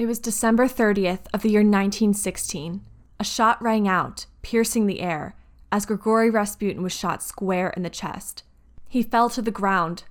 [0.00, 2.80] It was December 30th of the year 1916.
[3.18, 5.36] A shot rang out, piercing the air,
[5.70, 8.42] as Grigory Rasputin was shot square in the chest.
[8.88, 10.04] He fell to the ground,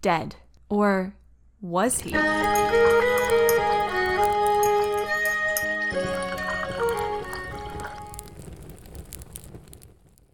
[0.00, 0.36] dead.
[0.70, 1.14] Or
[1.60, 2.12] was he?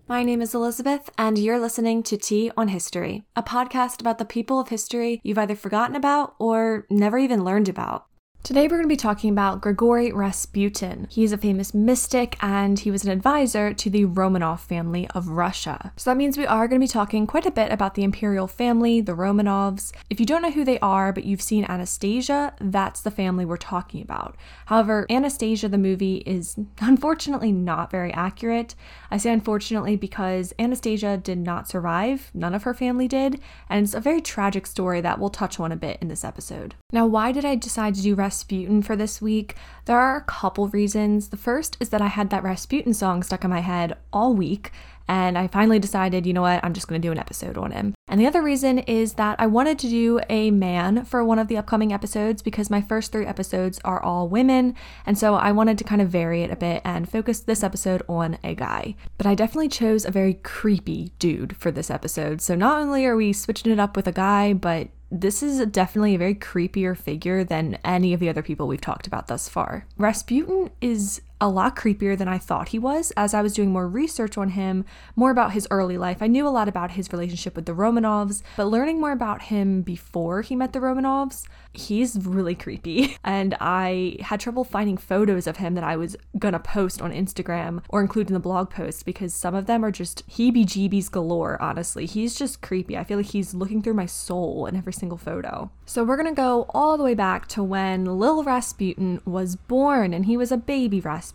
[0.06, 4.24] My name is Elizabeth, and you're listening to Tea on History, a podcast about the
[4.24, 8.06] people of history you've either forgotten about or never even learned about.
[8.42, 11.06] Today, we're going to be talking about Grigory Rasputin.
[11.10, 15.92] He's a famous mystic and he was an advisor to the Romanov family of Russia.
[15.96, 18.48] So that means we are going to be talking quite a bit about the imperial
[18.48, 19.92] family, the Romanovs.
[20.08, 23.58] If you don't know who they are, but you've seen Anastasia, that's the family we're
[23.58, 24.36] talking about.
[24.66, 28.74] However, Anastasia, the movie, is unfortunately not very accurate.
[29.10, 33.94] I say unfortunately because Anastasia did not survive, none of her family did, and it's
[33.94, 36.74] a very tragic story that we'll touch on a bit in this episode.
[36.92, 40.68] Now, why did I decide to do Rasputin for this week, there are a couple
[40.68, 41.28] reasons.
[41.28, 44.70] The first is that I had that Rasputin song stuck in my head all week,
[45.08, 47.72] and I finally decided, you know what, I'm just going to do an episode on
[47.72, 47.94] him.
[48.08, 51.48] And the other reason is that I wanted to do a man for one of
[51.48, 54.74] the upcoming episodes because my first three episodes are all women,
[55.06, 58.02] and so I wanted to kind of vary it a bit and focus this episode
[58.08, 58.94] on a guy.
[59.18, 63.16] But I definitely chose a very creepy dude for this episode, so not only are
[63.16, 67.42] we switching it up with a guy, but this is definitely a very creepier figure
[67.42, 69.86] than any of the other people we've talked about thus far.
[69.96, 73.12] Rasputin is a lot creepier than I thought he was.
[73.16, 74.84] As I was doing more research on him,
[75.16, 78.42] more about his early life, I knew a lot about his relationship with the Romanovs,
[78.56, 83.16] but learning more about him before he met the Romanovs, he's really creepy.
[83.30, 87.82] And I had trouble finding photos of him that I was gonna post on Instagram
[87.88, 91.60] or include in the blog post because some of them are just heebie jeebies galore,
[91.62, 92.06] honestly.
[92.06, 92.96] He's just creepy.
[92.96, 95.70] I feel like he's looking through my soul in every single photo.
[95.86, 100.26] So we're gonna go all the way back to when Lil Rasputin was born and
[100.26, 101.29] he was a baby Rasputin.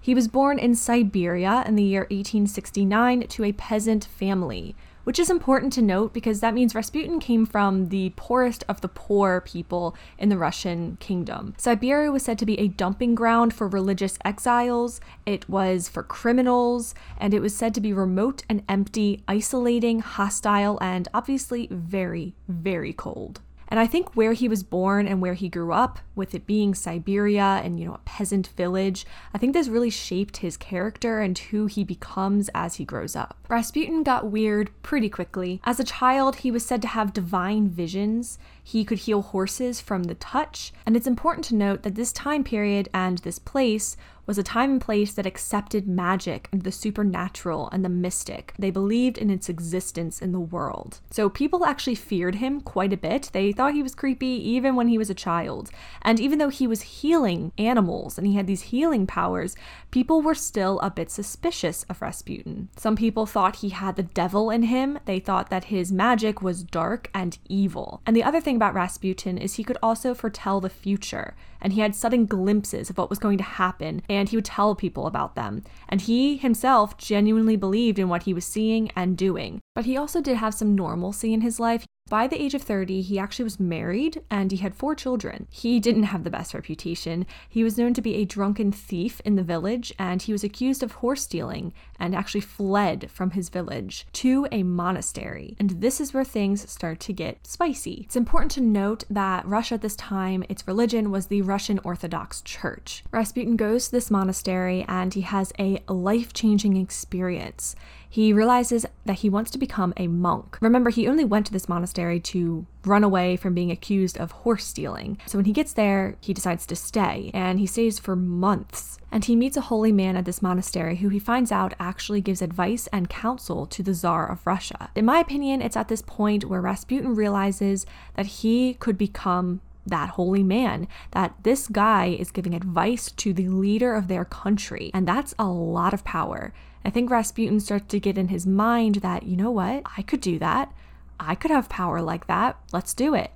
[0.00, 5.30] He was born in Siberia in the year 1869 to a peasant family which is
[5.30, 9.94] important to note because that means Rasputin came from the poorest of the poor people
[10.18, 11.54] in the Russian kingdom.
[11.58, 16.94] Siberia was said to be a dumping ground for religious exiles, it was for criminals,
[17.18, 22.92] and it was said to be remote and empty, isolating, hostile, and obviously very, very
[22.92, 23.40] cold.
[23.68, 26.74] And I think where he was born and where he grew up, with it being
[26.74, 31.36] Siberia and, you know, a peasant village, I think this really shaped his character and
[31.36, 33.36] who he becomes as he grows up.
[33.48, 35.60] Rasputin got weird pretty quickly.
[35.64, 38.38] As a child, he was said to have divine visions.
[38.62, 40.72] He could heal horses from the touch.
[40.86, 43.96] And it's important to note that this time period and this place
[44.26, 48.54] was a time and place that accepted magic and the supernatural and the mystic.
[48.58, 51.00] They believed in its existence in the world.
[51.10, 53.30] So people actually feared him quite a bit.
[53.32, 55.70] They thought he was creepy even when he was a child.
[56.02, 59.56] And even though he was healing animals and he had these healing powers,
[59.90, 62.68] people were still a bit suspicious of Rasputin.
[62.76, 64.98] Some people thought he had the devil in him.
[65.04, 68.00] They thought that his magic was dark and evil.
[68.06, 71.34] And the other thing about Rasputin is he could also foretell the future
[71.64, 74.74] and he had sudden glimpses of what was going to happen, and he would tell
[74.74, 75.62] people about them.
[75.88, 79.60] And he himself genuinely believed in what he was seeing and doing.
[79.74, 81.84] But he also did have some normalcy in his life.
[82.10, 85.48] By the age of 30, he actually was married and he had four children.
[85.50, 87.26] He didn't have the best reputation.
[87.48, 90.82] He was known to be a drunken thief in the village and he was accused
[90.82, 95.56] of horse stealing and actually fled from his village to a monastery.
[95.58, 98.02] And this is where things start to get spicy.
[98.04, 102.42] It's important to note that Russia at this time, its religion was the Russian Orthodox
[102.42, 103.02] Church.
[103.12, 107.74] Rasputin goes to this monastery and he has a life changing experience
[108.14, 110.56] he realizes that he wants to become a monk.
[110.60, 114.64] Remember, he only went to this monastery to run away from being accused of horse
[114.64, 115.18] stealing.
[115.26, 118.98] So when he gets there, he decides to stay, and he stays for months.
[119.10, 122.40] And he meets a holy man at this monastery who he finds out actually gives
[122.40, 124.90] advice and counsel to the Tsar of Russia.
[124.94, 130.10] In my opinion, it's at this point where Rasputin realizes that he could become that
[130.10, 134.92] holy man, that this guy is giving advice to the leader of their country.
[134.94, 136.52] And that's a lot of power.
[136.84, 140.20] I think Rasputin starts to get in his mind that, you know what, I could
[140.20, 140.72] do that.
[141.18, 142.58] I could have power like that.
[142.72, 143.30] Let's do it.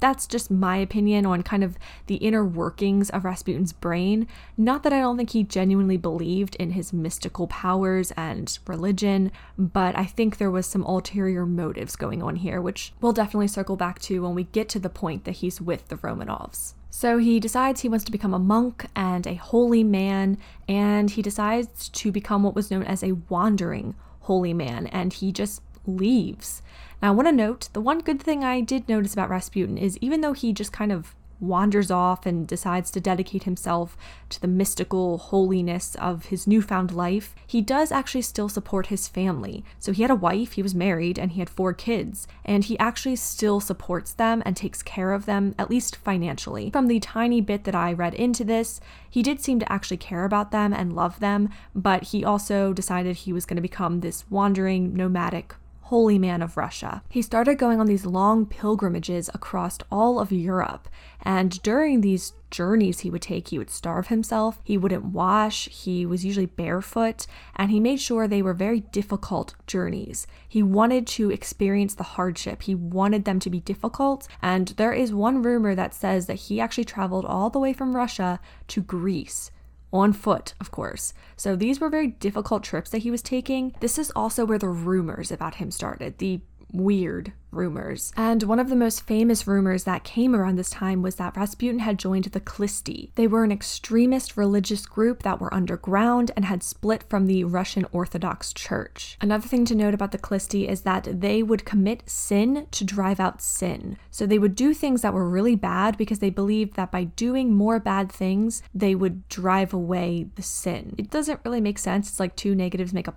[0.00, 4.26] That's just my opinion on kind of the inner workings of Rasputin's brain.
[4.56, 9.96] Not that I don't think he genuinely believed in his mystical powers and religion, but
[9.96, 14.00] I think there was some ulterior motives going on here, which we'll definitely circle back
[14.00, 16.74] to when we get to the point that he's with the Romanovs.
[16.90, 21.22] So he decides he wants to become a monk and a holy man, and he
[21.22, 26.62] decides to become what was known as a wandering holy man, and he just leaves.
[27.02, 29.96] Now, I want to note the one good thing I did notice about Rasputin is
[30.02, 33.96] even though he just kind of wanders off and decides to dedicate himself
[34.28, 39.64] to the mystical holiness of his newfound life, he does actually still support his family.
[39.78, 42.78] So he had a wife, he was married, and he had four kids, and he
[42.78, 46.70] actually still supports them and takes care of them, at least financially.
[46.70, 50.26] From the tiny bit that I read into this, he did seem to actually care
[50.26, 54.30] about them and love them, but he also decided he was going to become this
[54.30, 55.54] wandering, nomadic
[55.90, 57.02] holy man of Russia.
[57.08, 60.88] He started going on these long pilgrimages across all of Europe,
[61.20, 66.06] and during these journeys he would take, he would starve himself, he wouldn't wash, he
[66.06, 67.26] was usually barefoot,
[67.56, 70.28] and he made sure they were very difficult journeys.
[70.48, 75.12] He wanted to experience the hardship, he wanted them to be difficult, and there is
[75.12, 78.38] one rumor that says that he actually traveled all the way from Russia
[78.68, 79.50] to Greece
[79.92, 81.12] on foot, of course.
[81.36, 83.74] So these were very difficult trips that he was taking.
[83.80, 86.18] This is also where the rumors about him started.
[86.18, 86.40] The
[86.72, 88.12] weird rumors.
[88.16, 91.80] And one of the most famous rumors that came around this time was that Rasputin
[91.80, 93.10] had joined the Khlysty.
[93.14, 97.86] They were an extremist religious group that were underground and had split from the Russian
[97.92, 99.16] Orthodox Church.
[99.20, 103.20] Another thing to note about the Khlysty is that they would commit sin to drive
[103.20, 103.96] out sin.
[104.10, 107.54] So they would do things that were really bad because they believed that by doing
[107.54, 110.94] more bad things, they would drive away the sin.
[110.98, 112.08] It doesn't really make sense.
[112.08, 113.12] It's like two negatives make a.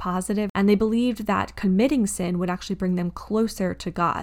[0.54, 4.23] And they believed that committing sin would actually bring them closer to God.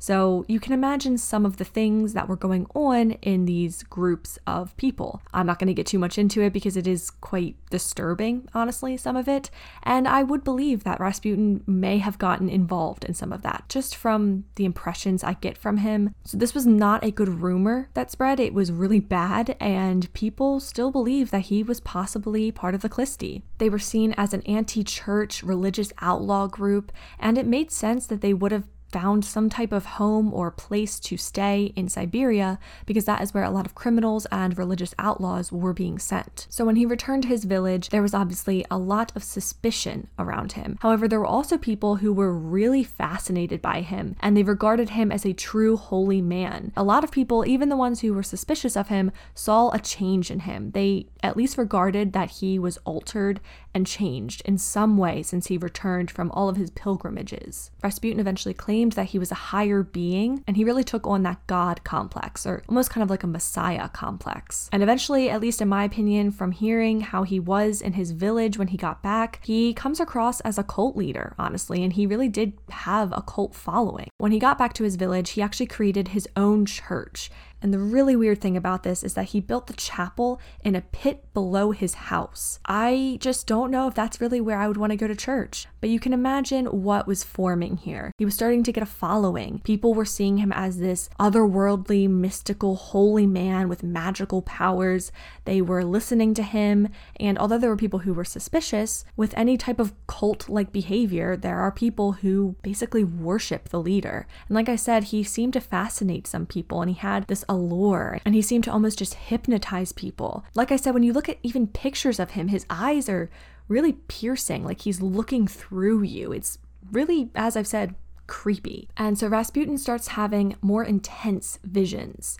[0.00, 4.38] So you can imagine some of the things that were going on in these groups
[4.46, 5.20] of people.
[5.34, 8.96] I'm not going to get too much into it because it is quite disturbing, honestly,
[8.96, 9.50] some of it.
[9.82, 13.94] And I would believe that Rasputin may have gotten involved in some of that, just
[13.94, 16.14] from the impressions I get from him.
[16.24, 20.60] So this was not a good rumor that spread, it was really bad, and people
[20.60, 23.42] still believe that he was possibly part of the Khlysty.
[23.58, 28.22] They were seen as an anti church religious outlaw group, and it made sense that
[28.22, 33.04] they would have found some type of home or place to stay in Siberia because
[33.04, 36.46] that is where a lot of criminals and religious outlaws were being sent.
[36.50, 40.52] So when he returned to his village, there was obviously a lot of suspicion around
[40.52, 40.78] him.
[40.80, 45.12] However, there were also people who were really fascinated by him and they regarded him
[45.12, 46.72] as a true holy man.
[46.76, 50.30] A lot of people, even the ones who were suspicious of him, saw a change
[50.30, 50.72] in him.
[50.72, 53.40] They at least regarded that he was altered
[53.74, 57.70] and changed in some way since he returned from all of his pilgrimages.
[57.82, 61.46] Rasputin eventually claimed that he was a higher being, and he really took on that
[61.46, 64.68] God complex, or almost kind of like a Messiah complex.
[64.72, 68.58] And eventually, at least in my opinion, from hearing how he was in his village
[68.58, 72.28] when he got back, he comes across as a cult leader, honestly, and he really
[72.28, 74.08] did have a cult following.
[74.18, 77.30] When he got back to his village, he actually created his own church.
[77.62, 80.80] And the really weird thing about this is that he built the chapel in a
[80.80, 82.58] pit below his house.
[82.64, 85.66] I just don't know if that's really where I would want to go to church,
[85.80, 88.12] but you can imagine what was forming here.
[88.18, 89.60] He was starting to get a following.
[89.64, 95.12] People were seeing him as this otherworldly, mystical, holy man with magical powers.
[95.44, 99.56] They were listening to him, and although there were people who were suspicious, with any
[99.56, 104.26] type of cult like behavior, there are people who basically worship the leader.
[104.48, 108.20] And like I said, he seemed to fascinate some people, and he had this allure,
[108.24, 110.44] and he seemed to almost just hypnotize people.
[110.54, 113.28] Like I said, when you look at even pictures of him, his eyes are
[113.68, 116.32] really piercing, like he's looking through you.
[116.32, 116.58] It's
[116.92, 118.88] really, as I've said, creepy.
[118.96, 122.38] And so Rasputin starts having more intense visions.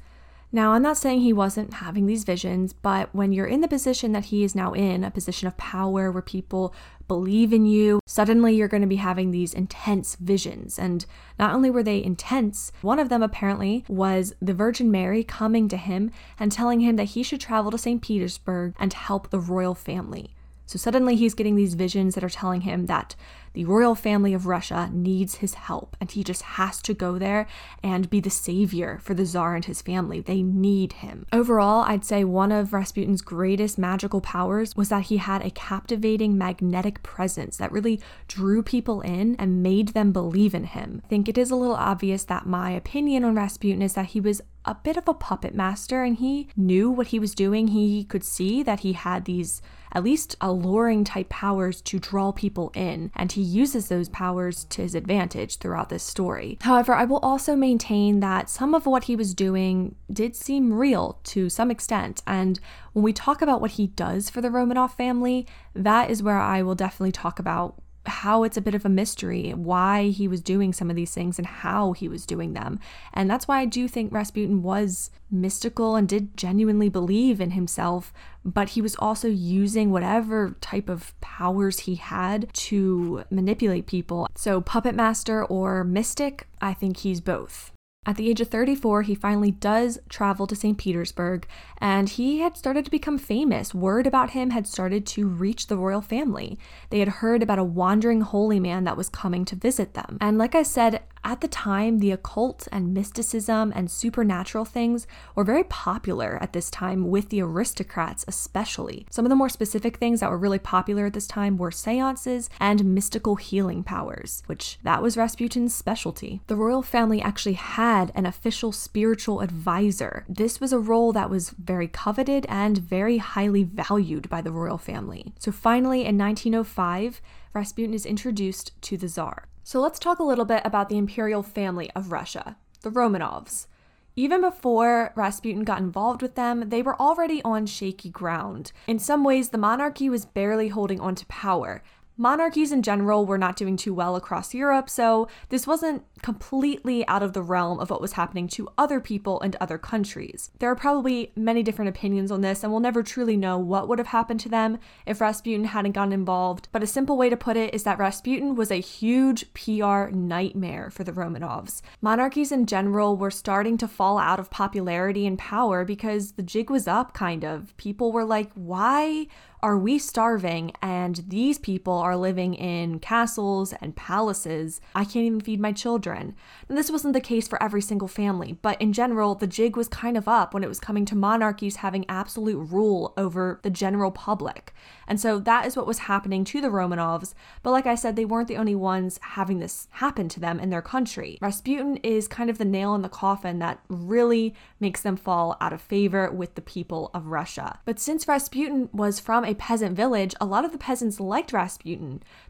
[0.53, 4.11] Now, I'm not saying he wasn't having these visions, but when you're in the position
[4.13, 6.75] that he is now in, a position of power where people
[7.07, 10.77] believe in you, suddenly you're going to be having these intense visions.
[10.77, 11.07] And
[11.39, 15.77] not only were they intense, one of them apparently was the Virgin Mary coming to
[15.77, 18.03] him and telling him that he should travel to St.
[18.03, 20.35] Petersburg and help the royal family.
[20.71, 23.17] So suddenly he's getting these visions that are telling him that
[23.55, 27.49] the royal family of Russia needs his help and he just has to go there
[27.83, 30.21] and be the savior for the Tsar and his family.
[30.21, 31.27] They need him.
[31.33, 36.39] Overall, I'd say one of Rasputin's greatest magical powers was that he had a captivating
[36.39, 41.03] magnetic presence that really drew people in and made them believe in him.
[41.05, 44.21] I think it is a little obvious that my opinion on Rasputin is that he
[44.21, 47.69] was a bit of a puppet master and he knew what he was doing.
[47.69, 49.61] He could see that he had these
[49.93, 54.83] at least alluring type powers to draw people in, and he uses those powers to
[54.83, 56.59] his advantage throughout this story.
[56.63, 61.19] However, I will also maintain that some of what he was doing did seem real
[61.25, 62.61] to some extent, and
[62.93, 66.63] when we talk about what he does for the Romanov family, that is where I
[66.63, 70.73] will definitely talk about how it's a bit of a mystery why he was doing
[70.73, 72.81] some of these things and how he was doing them.
[73.13, 78.13] And that's why I do think Rasputin was mystical and did genuinely believe in himself,
[78.45, 84.27] but he was also using whatever type of powers he had to manipulate people.
[84.35, 87.73] So, puppet master or mystic, I think he's both.
[88.07, 90.79] At the age of 34, he finally does travel to St.
[90.79, 91.47] Petersburg,
[91.79, 93.75] and he had started to become famous.
[93.75, 96.59] Word about him had started to reach the royal family.
[96.89, 100.17] They had heard about a wandering holy man that was coming to visit them.
[100.19, 105.45] And like I said, at the time, the occult and mysticism and supernatural things were
[105.45, 109.07] very popular at this time with the aristocrats, especially.
[109.11, 112.49] Some of the more specific things that were really popular at this time were seances
[112.59, 116.41] and mystical healing powers, which that was Rasputin's specialty.
[116.47, 120.25] The royal family actually had an official spiritual advisor.
[120.29, 124.79] This was a role that was very coveted and very highly valued by the royal
[124.79, 125.35] family.
[125.39, 127.21] So finally, in 1905,
[127.53, 129.50] Rasputin is introduced to the Tsar.
[129.71, 133.69] So let's talk a little bit about the imperial family of Russia, the Romanovs.
[134.17, 138.73] Even before Rasputin got involved with them, they were already on shaky ground.
[138.89, 141.85] In some ways, the monarchy was barely holding on to power,
[142.21, 147.23] monarchies in general were not doing too well across Europe, so this wasn't completely out
[147.23, 150.51] of the realm of what was happening to other people and other countries.
[150.59, 153.99] There are probably many different opinions on this, and we'll never truly know what would
[153.99, 157.57] have happened to them if Rasputin hadn't gotten involved, but a simple way to put
[157.57, 161.81] it is that Rasputin was a huge PR nightmare for the Romanovs.
[162.03, 166.69] Monarchies in general were starting to fall out of popularity and power because the jig
[166.69, 167.75] was up, kind of.
[167.79, 169.27] People were like, why
[169.63, 174.81] are we starving and these people are living in castles and palaces?
[174.95, 176.35] I can't even feed my children.
[176.69, 180.17] This wasn't the case for every single family, but in general, the jig was kind
[180.17, 184.73] of up when it was coming to monarchies having absolute rule over the general public.
[185.07, 187.35] And so that is what was happening to the Romanovs.
[187.63, 190.71] But like I said, they weren't the only ones having this happen to them in
[190.71, 191.39] their country.
[191.41, 195.73] Rasputin is kind of the nail in the coffin that really makes them fall out
[195.73, 197.79] of favor with the people of Russia.
[197.85, 202.00] But since Rasputin was from a peasant village, a lot of the peasants liked Rasputin.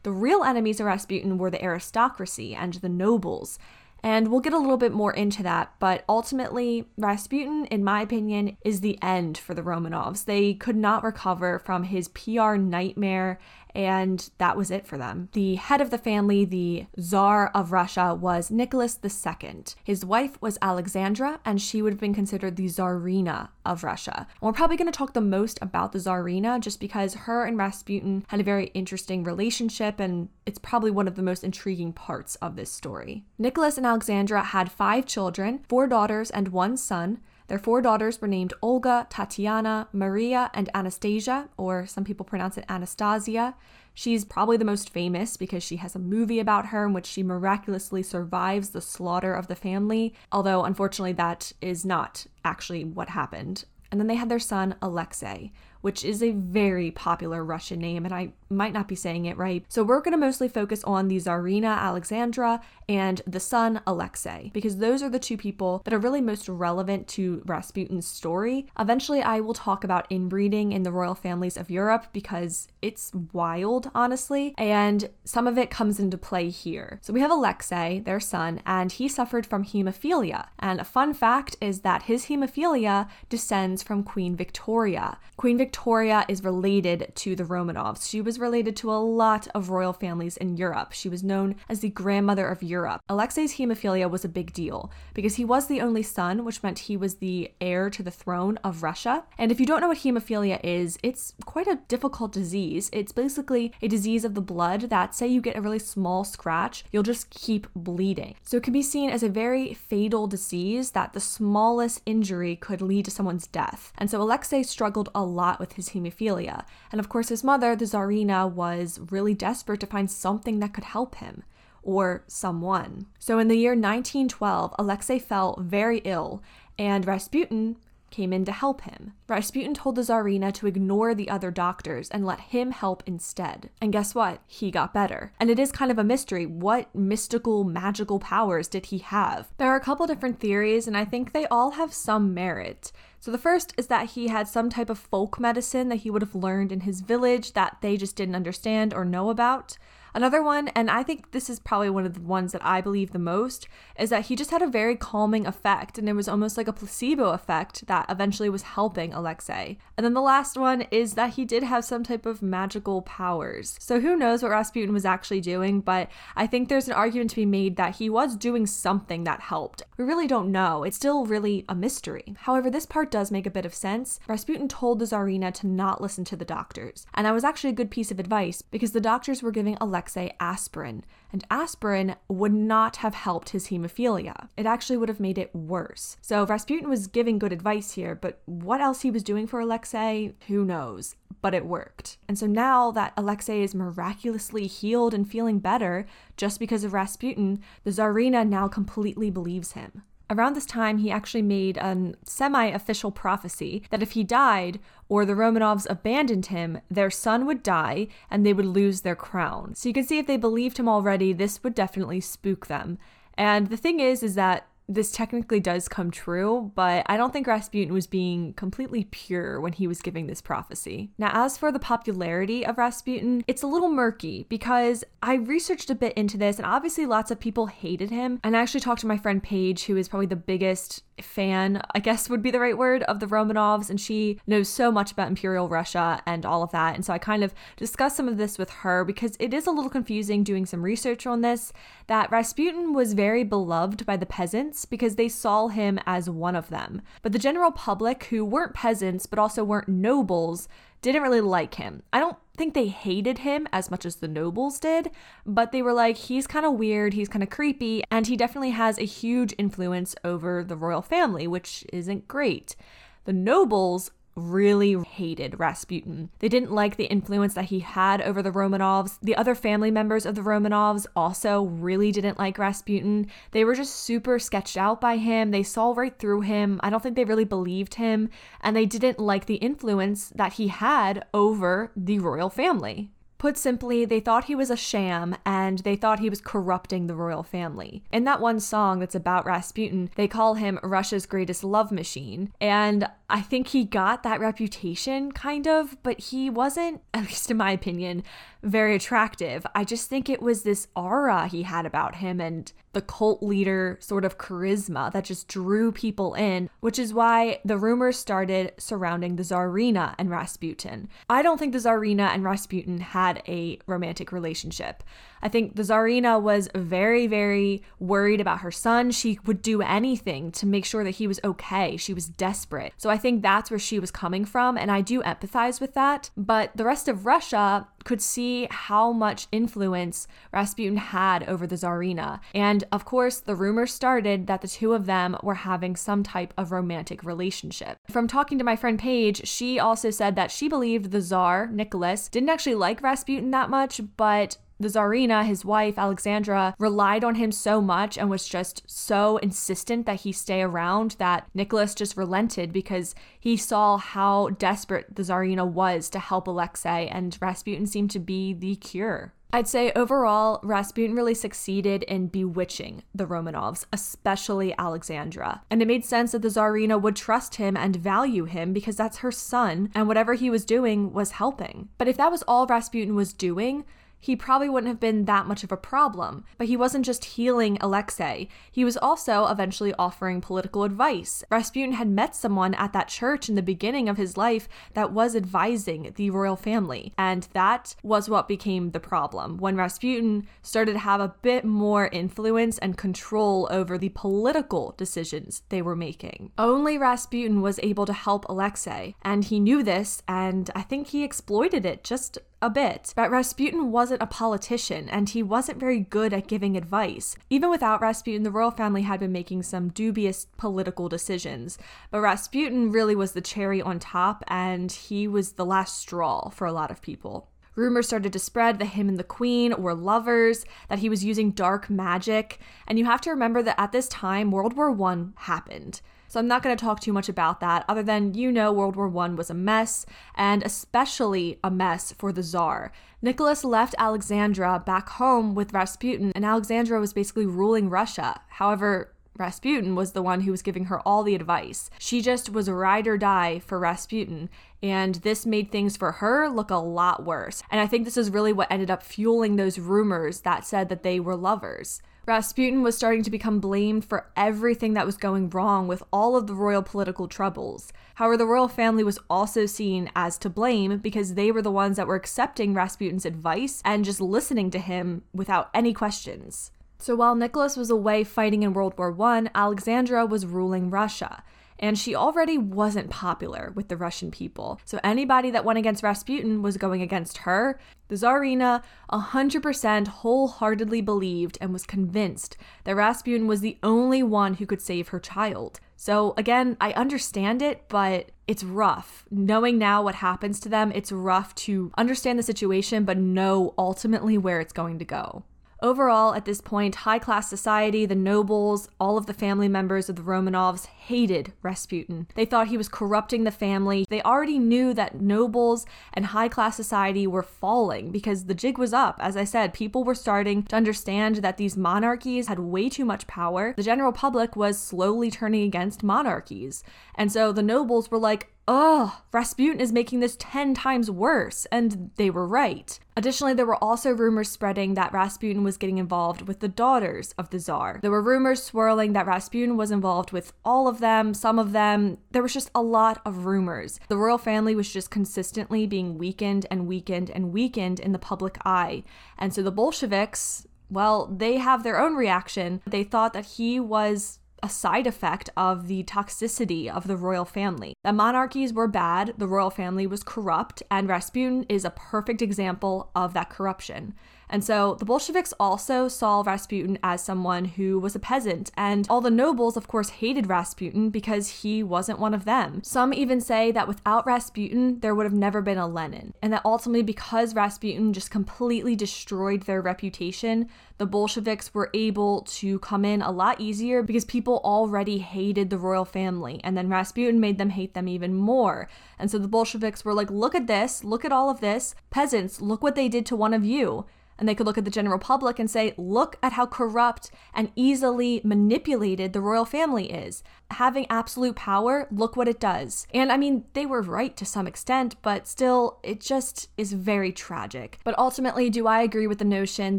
[0.02, 3.59] The real enemies of Rasputin were the aristocracy and the nobles.
[4.02, 8.57] And we'll get a little bit more into that, but ultimately, Rasputin, in my opinion,
[8.64, 10.25] is the end for the Romanovs.
[10.25, 13.38] They could not recover from his PR nightmare
[13.75, 15.29] and that was it for them.
[15.33, 19.65] The head of the family, the Tsar of Russia, was Nicholas II.
[19.85, 24.27] His wife was Alexandra, and she would have been considered the Tsarina of Russia.
[24.29, 27.57] And we're probably going to talk the most about the Tsarina just because her and
[27.59, 32.37] Rasputin had a very interesting relationship, and it's probably one of the most intriguing parts
[32.37, 33.25] of this story.
[33.39, 37.21] Nicholas and Alexandra had five children, four daughters and one son.
[37.50, 42.64] Their four daughters were named Olga, Tatiana, Maria, and Anastasia, or some people pronounce it
[42.69, 43.57] Anastasia.
[43.92, 47.25] She's probably the most famous because she has a movie about her in which she
[47.25, 53.64] miraculously survives the slaughter of the family, although unfortunately that is not actually what happened.
[53.90, 58.14] And then they had their son, Alexei, which is a very popular Russian name, and
[58.14, 59.64] I might not be saying it right.
[59.69, 62.61] So we're going to mostly focus on the Tsarina Alexandra
[62.91, 67.07] and the son Alexei, because those are the two people that are really most relevant
[67.07, 68.67] to Rasputin's story.
[68.77, 73.93] Eventually, I will talk about inbreeding in the royal families of Europe because it's wild,
[73.95, 76.99] honestly, and some of it comes into play here.
[77.01, 80.49] So we have Alexei, their son, and he suffered from hemophilia.
[80.59, 85.19] And a fun fact is that his hemophilia descends from Queen Victoria.
[85.37, 88.11] Queen Victoria is related to the Romanovs.
[88.11, 90.93] She was related to a lot of royal families in Europe.
[90.93, 92.80] She was known as the grandmother of Europe.
[93.09, 96.97] Alexei's hemophilia was a big deal because he was the only son, which meant he
[96.97, 99.25] was the heir to the throne of Russia.
[99.39, 102.91] And if you don't know what hemophilia is, it's quite a difficult disease.
[102.93, 106.85] It's basically a disease of the blood that, say, you get a really small scratch,
[106.93, 108.35] you'll just keep bleeding.
[108.43, 112.83] So it can be seen as a very fatal disease that the smallest injury could
[112.83, 113.93] lead to someone's death.
[113.99, 116.65] And so Alexei struggled a lot with his hemophilia.
[116.93, 120.85] And of course, his mother, the Tsarina, was really desperate to find something that could
[120.85, 121.45] help him
[121.83, 123.07] or someone.
[123.19, 126.43] So in the year 1912, Alexei fell very ill,
[126.79, 127.77] and Rasputin
[128.11, 129.13] came in to help him.
[129.29, 133.71] Rasputin told the Tsarina to ignore the other doctors and let him help instead.
[133.81, 134.43] And guess what?
[134.47, 135.33] He got better.
[135.39, 136.45] And it is kind of a mystery.
[136.47, 139.49] What mystical, magical powers did he have?
[139.59, 142.93] There are a couple different theories, and I think they all have some merit.
[143.21, 146.23] So the first is that he had some type of folk medicine that he would
[146.23, 149.77] have learned in his village that they just didn't understand or know about.
[150.14, 153.12] Another one, and I think this is probably one of the ones that I believe
[153.12, 156.57] the most, is that he just had a very calming effect and it was almost
[156.57, 159.79] like a placebo effect that eventually was helping Alexei.
[159.97, 163.76] And then the last one is that he did have some type of magical powers.
[163.79, 167.37] So who knows what Rasputin was actually doing, but I think there's an argument to
[167.37, 169.83] be made that he was doing something that helped.
[169.97, 170.83] We really don't know.
[170.83, 172.35] It's still really a mystery.
[172.40, 174.19] However, this part does make a bit of sense.
[174.26, 177.07] Rasputin told the Tsarina to not listen to the doctors.
[177.14, 180.00] And that was actually a good piece of advice because the doctors were giving Alexei
[180.00, 184.49] Alexei aspirin, and aspirin would not have helped his hemophilia.
[184.57, 186.16] It actually would have made it worse.
[186.23, 190.33] So Rasputin was giving good advice here, but what else he was doing for Alexei,
[190.49, 191.16] who knows?
[191.42, 192.16] But it worked.
[192.26, 196.07] And so now that Alexei is miraculously healed and feeling better
[196.38, 200.02] just because of Rasputin, the Tsarina now completely believes him.
[200.31, 205.25] Around this time, he actually made a semi official prophecy that if he died or
[205.25, 209.75] the Romanovs abandoned him, their son would die and they would lose their crown.
[209.75, 212.97] So you can see if they believed him already, this would definitely spook them.
[213.35, 217.47] And the thing is, is that this technically does come true, but I don't think
[217.47, 221.13] Rasputin was being completely pure when he was giving this prophecy.
[221.17, 225.95] Now, as for the popularity of Rasputin, it's a little murky because I researched a
[225.95, 228.41] bit into this, and obviously lots of people hated him.
[228.43, 231.99] And I actually talked to my friend Paige, who is probably the biggest fan, I
[231.99, 235.29] guess would be the right word, of the Romanovs, and she knows so much about
[235.29, 236.95] Imperial Russia and all of that.
[236.95, 239.71] And so I kind of discussed some of this with her because it is a
[239.71, 241.73] little confusing doing some research on this
[242.07, 246.69] that Rasputin was very beloved by the peasants because they saw him as one of
[246.69, 247.03] them.
[247.23, 250.69] But the general public, who weren't peasants but also weren't nobles,
[251.03, 252.03] didn't really like him.
[252.12, 255.11] I don't think they hated him as much as the nobles did,
[255.47, 258.73] but they were like, he's kind of weird, he's kind of creepy, and he definitely
[258.73, 262.76] has a huge influence over the royal family, which isn't great.
[263.25, 266.31] The nobles really hated Rasputin.
[266.39, 269.19] They didn't like the influence that he had over the Romanovs.
[269.23, 273.29] The other family members of the Romanovs also really didn't like Rasputin.
[273.51, 275.51] They were just super sketched out by him.
[275.51, 276.81] They saw right through him.
[276.83, 280.69] I don't think they really believed him, and they didn't like the influence that he
[280.69, 283.11] had over the royal family.
[283.41, 287.15] Put simply, they thought he was a sham and they thought he was corrupting the
[287.15, 288.05] royal family.
[288.13, 292.53] In that one song that's about Rasputin, they call him Russia's greatest love machine.
[292.61, 297.57] And I think he got that reputation, kind of, but he wasn't, at least in
[297.57, 298.25] my opinion,
[298.62, 299.67] very attractive.
[299.75, 303.97] I just think it was this aura he had about him and the cult leader
[304.00, 309.37] sort of charisma that just drew people in, which is why the rumors started surrounding
[309.37, 311.09] the Tsarina and Rasputin.
[311.29, 315.04] I don't think the Tsarina and Rasputin had a romantic relationship.
[315.43, 319.11] I think the Tsarina was very, very worried about her son.
[319.11, 321.97] She would do anything to make sure that he was okay.
[321.97, 322.93] She was desperate.
[322.97, 326.30] So I think that's where she was coming from, and I do empathize with that.
[326.37, 332.41] But the rest of Russia could see how much influence Rasputin had over the Tsarina.
[332.54, 336.54] And of course, the rumor started that the two of them were having some type
[336.56, 337.99] of romantic relationship.
[338.10, 342.28] From talking to my friend Paige, she also said that she believed the Tsar, Nicholas,
[342.28, 347.52] didn't actually like Rasputin that much, but the Tsarina, his wife, Alexandra, relied on him
[347.52, 352.73] so much and was just so insistent that he stay around that Nicholas just relented
[352.73, 358.19] because he saw how desperate the Tsarina was to help Alexei, and Rasputin seemed to
[358.19, 359.34] be the cure.
[359.52, 365.62] I'd say overall, Rasputin really succeeded in bewitching the Romanovs, especially Alexandra.
[365.69, 369.19] And it made sense that the Tsarina would trust him and value him because that's
[369.19, 371.88] her son, and whatever he was doing was helping.
[371.99, 373.84] But if that was all Rasputin was doing,
[374.21, 376.45] he probably wouldn't have been that much of a problem.
[376.59, 381.43] But he wasn't just healing Alexei, he was also eventually offering political advice.
[381.50, 385.35] Rasputin had met someone at that church in the beginning of his life that was
[385.35, 389.56] advising the royal family, and that was what became the problem.
[389.56, 395.63] When Rasputin started to have a bit more influence and control over the political decisions
[395.69, 396.52] they were making.
[396.59, 401.25] Only Rasputin was able to help Alexei, and he knew this, and I think he
[401.25, 406.33] exploited it just a bit, but Rasputin wasn't a politician and he wasn't very good
[406.33, 407.37] at giving advice.
[407.49, 411.79] Even without Rasputin, the royal family had been making some dubious political decisions,
[412.11, 416.67] but Rasputin really was the cherry on top and he was the last straw for
[416.67, 417.49] a lot of people.
[417.77, 421.53] Rumors started to spread that him and the queen were lovers, that he was using
[421.53, 426.03] dark magic, and you have to remember that at this time, World War I happened.
[426.30, 428.95] So I'm not going to talk too much about that, other than you know World
[428.95, 432.93] War I was a mess, and especially a mess for the Tsar.
[433.21, 438.43] Nicholas left Alexandra back home with Rasputin, and Alexandra was basically ruling Russia.
[438.47, 441.90] However, Rasputin was the one who was giving her all the advice.
[441.99, 446.71] She just was ride or die for Rasputin, and this made things for her look
[446.71, 447.60] a lot worse.
[447.73, 451.02] And I think this is really what ended up fueling those rumors that said that
[451.02, 452.00] they were lovers.
[452.26, 456.47] Rasputin was starting to become blamed for everything that was going wrong with all of
[456.47, 457.93] the royal political troubles.
[458.17, 461.97] However, the royal family was also seen as to blame because they were the ones
[461.97, 466.71] that were accepting Rasputin's advice and just listening to him without any questions.
[466.99, 471.43] So while Nicholas was away fighting in World War I, Alexandra was ruling Russia.
[471.80, 474.80] And she already wasn't popular with the Russian people.
[474.84, 477.80] So anybody that went against Rasputin was going against her.
[478.08, 484.66] The Tsarina 100% wholeheartedly believed and was convinced that Rasputin was the only one who
[484.66, 485.80] could save her child.
[485.97, 489.25] So, again, I understand it, but it's rough.
[489.30, 494.36] Knowing now what happens to them, it's rough to understand the situation, but know ultimately
[494.36, 495.45] where it's going to go.
[495.82, 500.16] Overall, at this point, high class society, the nobles, all of the family members of
[500.16, 502.26] the Romanovs hated Rasputin.
[502.34, 504.06] They thought he was corrupting the family.
[504.08, 508.93] They already knew that nobles and high class society were falling because the jig was
[508.93, 509.16] up.
[509.21, 513.26] As I said, people were starting to understand that these monarchies had way too much
[513.26, 513.73] power.
[513.76, 516.84] The general public was slowly turning against monarchies.
[517.14, 521.67] And so the nobles were like, oh, Rasputin is making this 10 times worse.
[521.73, 522.97] And they were right.
[523.17, 527.50] Additionally, there were also rumors spreading that Rasputin was getting involved with the daughters of
[527.50, 527.99] the Tsar.
[528.00, 532.19] There were rumors swirling that Rasputin was involved with all of them, some of them.
[532.30, 533.99] There was just a lot of rumors.
[534.09, 538.56] The royal family was just consistently being weakened and weakened and weakened in the public
[538.65, 539.02] eye.
[539.37, 542.83] And so the Bolsheviks, well, they have their own reaction.
[542.87, 547.95] They thought that he was a side effect of the toxicity of the royal family.
[548.05, 553.11] The monarchies were bad, the royal family was corrupt, and Rasputin is a perfect example
[553.15, 554.15] of that corruption.
[554.52, 559.21] And so the Bolsheviks also saw Rasputin as someone who was a peasant, and all
[559.21, 562.82] the nobles, of course, hated Rasputin because he wasn't one of them.
[562.82, 566.63] Some even say that without Rasputin, there would have never been a Lenin, and that
[566.65, 573.23] ultimately, because Rasputin just completely destroyed their reputation, the Bolsheviks were able to come in
[573.23, 577.71] a lot easier because people already hated the royal family, and then Rasputin made them
[577.71, 578.89] hate them even more.
[579.17, 581.95] And so the Bolsheviks were like, look at this, look at all of this.
[582.10, 584.06] Peasants, look what they did to one of you.
[584.41, 587.71] And they could look at the general public and say, look at how corrupt and
[587.76, 590.43] easily manipulated the royal family is.
[590.71, 593.07] Having absolute power, look what it does.
[593.13, 597.33] And I mean, they were right to some extent, but still, it just is very
[597.33, 597.99] tragic.
[598.03, 599.99] But ultimately, do I agree with the notion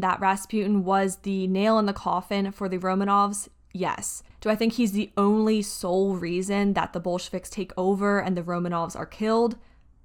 [0.00, 3.48] that Rasputin was the nail in the coffin for the Romanovs?
[3.72, 4.24] Yes.
[4.40, 8.42] Do I think he's the only sole reason that the Bolsheviks take over and the
[8.42, 9.56] Romanovs are killed?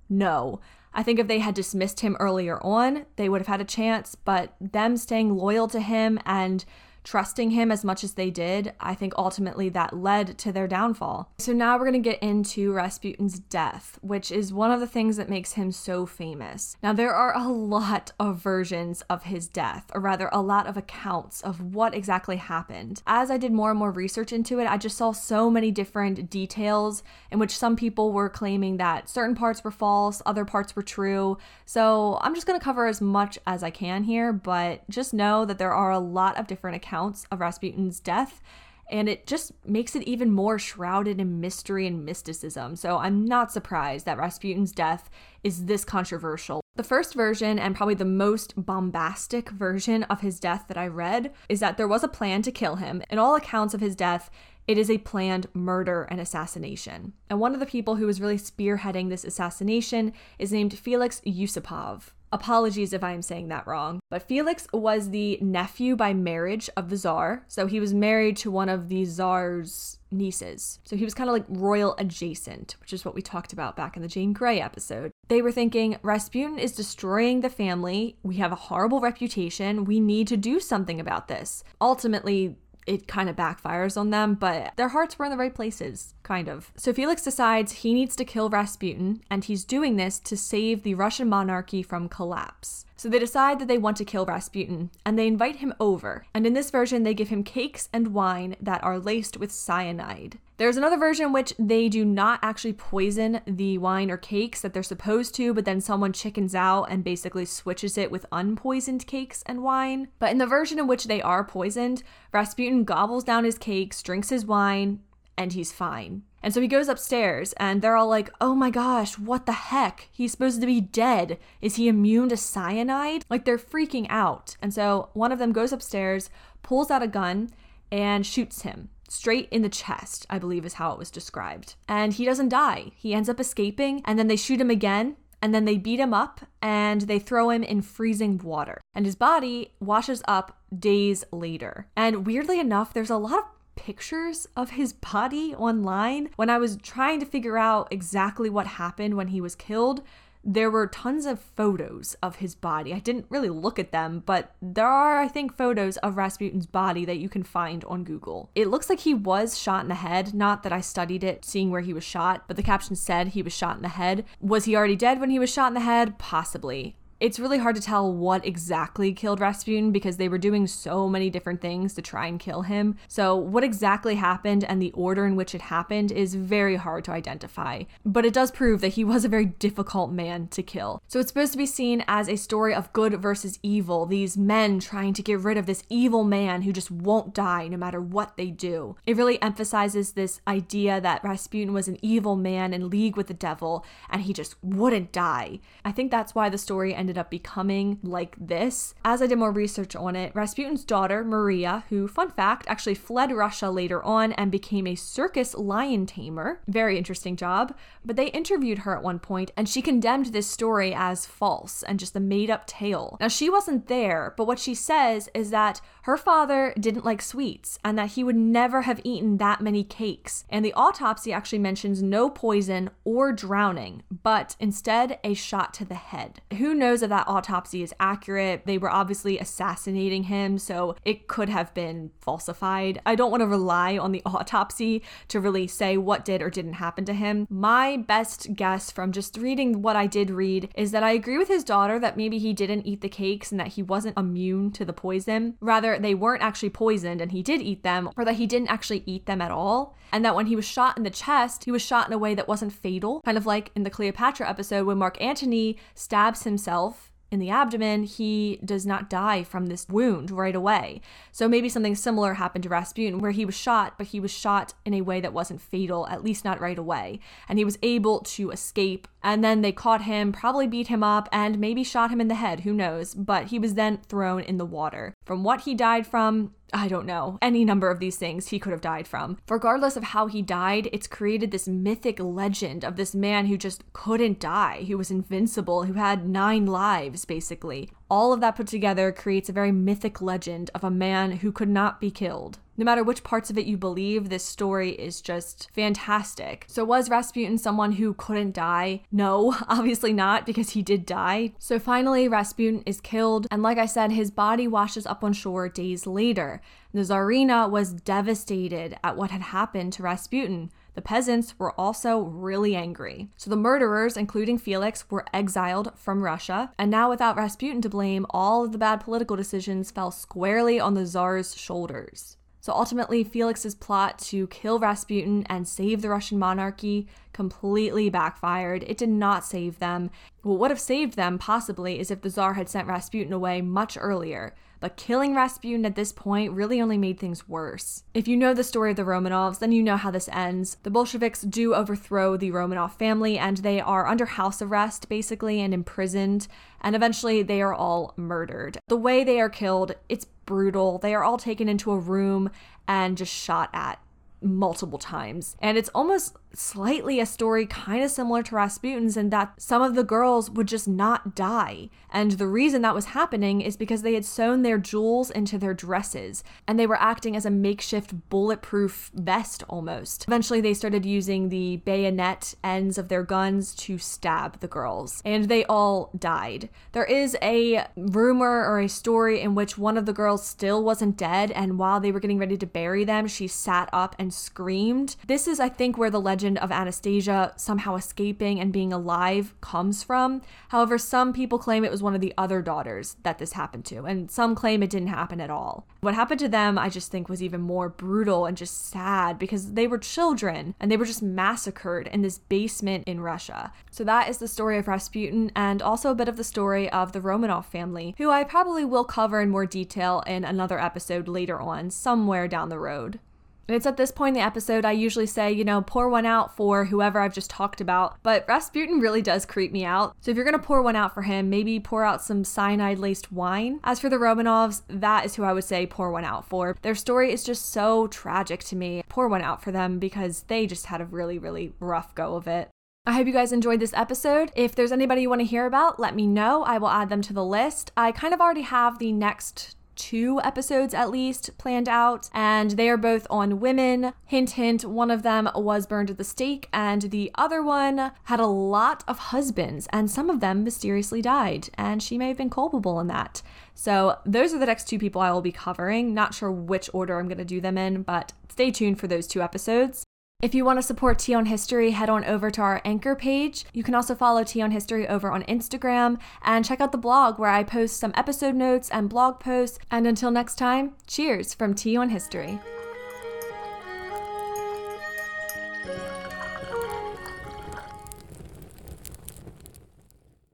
[0.09, 0.59] No.
[0.97, 4.15] I think if they had dismissed him earlier on, they would have had a chance,
[4.15, 6.65] but them staying loyal to him and
[7.07, 11.31] trusting him as much as they did, I think ultimately that led to their downfall.
[11.37, 15.15] So now we're going to get into Rasputin's death, which is one of the things
[15.15, 16.75] that makes him so famous.
[16.83, 20.75] Now, there are a lot of versions of his death, or rather, a lot of
[20.75, 23.01] accounts of what exactly happened.
[23.07, 26.29] As I did more and more research into it, I just saw so many different
[26.29, 30.83] details in which some people were claiming that certain parts were false, other parts were
[30.83, 31.37] true.
[31.65, 35.45] So I'm just going to cover as much as I can here, but just know
[35.45, 38.41] that there are a lot of different accounts accounts of Rasputin's death,
[38.89, 42.75] and it just makes it even more shrouded in mystery and mysticism.
[42.75, 45.09] So I'm not surprised that Rasputin's death
[45.43, 46.61] is this controversial.
[46.75, 51.33] The first version, and probably the most bombastic version of his death that I read,
[51.49, 53.03] is that there was a plan to kill him.
[53.09, 54.29] In all accounts of his death,
[54.67, 57.13] it is a planned murder and assassination.
[57.29, 62.11] And one of the people who was really spearheading this assassination is named Felix Yusupov.
[62.31, 63.99] Apologies if I am saying that wrong.
[64.09, 67.45] But Felix was the nephew by marriage of the Tsar.
[67.47, 70.79] So he was married to one of the Tsar's nieces.
[70.85, 73.95] So he was kind of like royal adjacent, which is what we talked about back
[73.95, 75.11] in the Jane Grey episode.
[75.27, 78.17] They were thinking Rasputin is destroying the family.
[78.23, 79.85] We have a horrible reputation.
[79.85, 81.63] We need to do something about this.
[81.81, 82.57] Ultimately,
[82.87, 86.47] it kind of backfires on them, but their hearts were in the right places, kind
[86.47, 86.71] of.
[86.77, 90.95] So Felix decides he needs to kill Rasputin, and he's doing this to save the
[90.95, 92.85] Russian monarchy from collapse.
[92.95, 96.25] So they decide that they want to kill Rasputin, and they invite him over.
[96.33, 100.39] And in this version, they give him cakes and wine that are laced with cyanide.
[100.57, 104.73] There's another version in which they do not actually poison the wine or cakes that
[104.73, 109.43] they're supposed to, but then someone chickens out and basically switches it with unpoisoned cakes
[109.45, 110.07] and wine.
[110.17, 112.01] But in the version in which they are poisoned,
[112.33, 115.01] Rasputin gobbles down his cakes, drinks his wine,
[115.37, 116.23] and he's fine.
[116.41, 120.09] And so he goes upstairs, and they're all like, oh my gosh, what the heck?
[120.11, 121.37] He's supposed to be dead.
[121.61, 123.25] Is he immune to cyanide?
[123.29, 124.57] Like, they're freaking out.
[124.59, 126.31] And so one of them goes upstairs,
[126.63, 127.51] pulls out a gun,
[127.91, 131.75] and shoots him straight in the chest, I believe is how it was described.
[131.87, 132.91] And he doesn't die.
[132.95, 136.13] He ends up escaping, and then they shoot him again, and then they beat him
[136.13, 138.81] up and they throw him in freezing water.
[138.95, 141.87] And his body washes up days later.
[141.95, 143.43] And weirdly enough, there's a lot of
[143.75, 146.29] pictures of his body online.
[146.35, 150.01] When I was trying to figure out exactly what happened when he was killed,
[150.47, 152.93] there were tons of photos of his body.
[152.93, 157.03] I didn't really look at them, but there are, I think, photos of Rasputin's body
[157.03, 158.49] that you can find on Google.
[158.55, 160.33] It looks like he was shot in the head.
[160.33, 163.41] Not that I studied it, seeing where he was shot, but the caption said he
[163.41, 164.23] was shot in the head.
[164.39, 166.17] Was he already dead when he was shot in the head?
[166.17, 171.09] Possibly it's really hard to tell what exactly killed Rasputin because they were doing so
[171.09, 172.95] many different things to try and kill him.
[173.07, 177.11] So, what exactly happened and the order in which it happened is very hard to
[177.11, 177.83] identify.
[178.05, 181.01] But it does prove that he was a very difficult man to kill.
[181.07, 184.79] So, it's supposed to be seen as a story of good versus evil, these men
[184.79, 188.37] trying to get rid of this evil man who just won't die no matter what
[188.37, 188.95] they do.
[189.05, 193.33] It really emphasizes this idea that Rasputin was an evil man in league with the
[193.33, 195.59] devil and he just wouldn't die.
[195.83, 198.93] I think that's why the story ended ended up becoming like this.
[199.05, 203.31] As I did more research on it, Rasputin's daughter, Maria, who, fun fact, actually fled
[203.31, 208.79] Russia later on and became a circus lion tamer, very interesting job, but they interviewed
[208.79, 212.49] her at one point and she condemned this story as false and just a made
[212.49, 213.15] up tale.
[213.21, 217.79] Now, she wasn't there, but what she says is that her father didn't like sweets
[217.85, 220.43] and that he would never have eaten that many cakes.
[220.49, 225.95] And the autopsy actually mentions no poison or drowning, but instead a shot to the
[225.95, 226.41] head.
[226.57, 226.96] Who knows?
[226.97, 228.63] Knows if that autopsy is accurate.
[228.65, 232.99] They were obviously assassinating him, so it could have been falsified.
[233.05, 236.73] I don't want to rely on the autopsy to really say what did or didn't
[236.73, 237.47] happen to him.
[237.49, 241.47] My best guess from just reading what I did read is that I agree with
[241.47, 244.85] his daughter that maybe he didn't eat the cakes and that he wasn't immune to
[244.85, 245.55] the poison.
[245.59, 249.03] Rather, they weren't actually poisoned and he did eat them, or that he didn't actually
[249.05, 249.95] eat them at all.
[250.11, 252.33] And that when he was shot in the chest, he was shot in a way
[252.33, 256.86] that wasn't fatal, kind of like in the Cleopatra episode when Mark Antony stabs himself
[257.29, 261.01] in the abdomen, he does not die from this wound right away.
[261.31, 264.73] So maybe something similar happened to Rasputin, where he was shot, but he was shot
[264.85, 267.19] in a way that wasn't fatal, at least not right away.
[267.49, 269.09] And he was able to escape.
[269.21, 272.35] And then they caught him, probably beat him up, and maybe shot him in the
[272.35, 273.13] head, who knows.
[273.13, 275.13] But he was then thrown in the water.
[275.25, 278.71] From what he died from, I don't know, any number of these things he could
[278.71, 279.37] have died from.
[279.49, 283.83] Regardless of how he died, it's created this mythic legend of this man who just
[283.93, 287.89] couldn't die, who was invincible, who had nine lives, basically.
[288.09, 291.69] All of that put together creates a very mythic legend of a man who could
[291.69, 292.59] not be killed.
[292.79, 296.65] No matter which parts of it you believe, this story is just fantastic.
[296.67, 299.01] So, was Rasputin someone who couldn't die?
[299.11, 301.53] No, obviously not, because he did die.
[301.57, 305.67] So, finally, Rasputin is killed, and like I said, his body washes up on shore
[305.67, 306.61] days later.
[306.93, 310.71] The Tsarina was devastated at what had happened to Rasputin.
[310.97, 313.29] The peasants were also really angry.
[313.37, 318.25] So the murderers, including Felix, were exiled from Russia, and now without Rasputin to blame,
[318.31, 322.37] all of the bad political decisions fell squarely on the Tsar's shoulders.
[322.61, 328.83] So ultimately, Felix's plot to kill Rasputin and save the Russian monarchy completely backfired.
[328.87, 330.09] It did not save them.
[330.41, 333.99] What would have saved them, possibly, is if the Tsar had sent Rasputin away much
[334.01, 338.03] earlier but killing Rasputin at this point really only made things worse.
[338.13, 340.77] If you know the story of the Romanovs, then you know how this ends.
[340.83, 345.73] The Bolsheviks do overthrow the Romanov family, and they are under house arrest, basically, and
[345.73, 346.47] imprisoned,
[346.81, 348.77] and eventually they are all murdered.
[348.87, 350.97] The way they are killed, it's brutal.
[350.97, 352.49] They are all taken into a room
[352.87, 353.99] and just shot at
[354.41, 355.55] multiple times.
[355.59, 359.95] And it's almost slightly a story kind of similar to Rasputin's in that some of
[359.95, 361.89] the girls would just not die.
[362.09, 365.73] And the reason that was happening is because they had sewn their jewels into their
[365.73, 370.25] dresses and they were acting as a makeshift bulletproof vest almost.
[370.27, 375.45] Eventually, they started using the bayonet ends of their guns to stab the girls, and
[375.45, 376.69] they all died.
[376.91, 381.17] There is a rumor or a story in which one of the girls still wasn't
[381.17, 385.15] dead, and while they were getting ready to bury them, she sat up and screamed.
[385.27, 389.53] This is, I think, where the legend legend of Anastasia somehow escaping and being alive
[389.59, 390.41] comes from.
[390.69, 394.05] However, some people claim it was one of the other daughters that this happened to,
[394.05, 395.85] and some claim it didn't happen at all.
[395.99, 399.73] What happened to them, I just think, was even more brutal and just sad because
[399.73, 403.73] they were children and they were just massacred in this basement in Russia.
[403.91, 407.11] So, that is the story of Rasputin and also a bit of the story of
[407.11, 411.59] the Romanov family, who I probably will cover in more detail in another episode later
[411.59, 413.19] on, somewhere down the road.
[413.67, 416.25] And it's at this point in the episode I usually say, you know, pour one
[416.25, 418.17] out for whoever I've just talked about.
[418.23, 420.15] But Rasputin really does creep me out.
[420.21, 423.31] So if you're to pour one out for him, maybe pour out some cyanide laced
[423.31, 423.79] wine.
[423.83, 426.77] As for the Romanovs, that is who I would say pour one out for.
[426.81, 429.03] Their story is just so tragic to me.
[429.09, 432.47] Pour one out for them because they just had a really, really rough go of
[432.47, 432.69] it.
[433.05, 434.51] I hope you guys enjoyed this episode.
[434.53, 436.63] If there's anybody you want to hear about, let me know.
[436.63, 437.89] I will add them to the list.
[437.95, 442.89] I kind of already have the next two episodes at least planned out, and they
[442.89, 444.13] are both on women.
[444.25, 448.39] Hint, hint, one of them was burned at the stake, and the other one had
[448.39, 452.49] a lot of husbands, and some of them mysteriously died, and she may have been
[452.49, 453.41] culpable in that.
[453.73, 456.13] So, those are the next two people I will be covering.
[456.13, 459.27] Not sure which order I'm going to do them in, but stay tuned for those
[459.27, 460.06] two episodes.
[460.39, 463.65] If you want to support Tea on History, head on over to our anchor page.
[463.73, 467.39] You can also follow Tea on History over on Instagram and check out the blog
[467.39, 469.79] where I post some episode notes and blog posts.
[469.89, 472.59] And until next time, cheers from Tea on History.